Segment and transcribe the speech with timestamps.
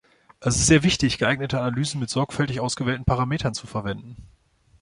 [0.39, 4.17] Es ist sehr wichtig, geeignete Analysen mit sorgfältig ausgewählten Parametern zu verwenden.